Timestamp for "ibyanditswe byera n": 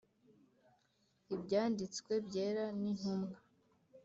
1.35-2.83